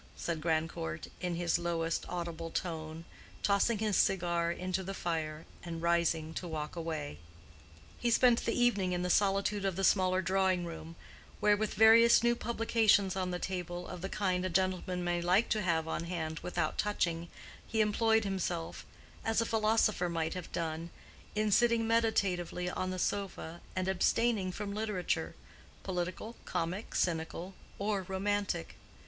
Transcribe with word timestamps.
said 0.17 0.41
Grandcourt, 0.41 1.09
in 1.19 1.35
his 1.35 1.59
lowest 1.59 2.07
audible 2.09 2.49
tone, 2.49 3.05
tossing 3.43 3.77
his 3.77 3.95
cigar 3.95 4.51
into 4.51 4.81
the 4.83 4.95
fire, 4.95 5.45
and 5.61 5.79
rising 5.83 6.33
to 6.33 6.47
walk 6.47 6.75
away. 6.75 7.19
He 7.99 8.09
spent 8.09 8.43
the 8.43 8.59
evening 8.59 8.93
in 8.93 9.03
the 9.03 9.11
solitude 9.11 9.63
of 9.63 9.75
the 9.75 9.83
smaller 9.83 10.23
drawing 10.23 10.65
room, 10.65 10.95
where, 11.39 11.55
with 11.55 11.75
various 11.75 12.23
new 12.23 12.35
publications 12.35 13.15
on 13.15 13.29
the 13.29 13.37
table 13.37 13.87
of 13.87 14.01
the 14.01 14.09
kind 14.09 14.43
a 14.43 14.49
gentleman 14.49 15.03
may 15.03 15.21
like 15.21 15.49
to 15.49 15.61
have 15.61 15.87
on 15.87 16.05
hand 16.05 16.39
without 16.39 16.79
touching, 16.79 17.27
he 17.67 17.79
employed 17.79 18.23
himself 18.23 18.83
(as 19.23 19.39
a 19.39 19.45
philosopher 19.45 20.09
might 20.09 20.33
have 20.33 20.51
done) 20.51 20.89
in 21.35 21.51
sitting 21.51 21.85
meditatively 21.85 22.67
on 22.71 22.89
the 22.89 22.97
sofa 22.97 23.61
and 23.75 23.87
abstaining 23.87 24.51
from 24.51 24.73
literature—political, 24.73 26.35
comic, 26.45 26.95
cynical, 26.95 27.53
or 27.77 28.01
romantic. 28.01 28.77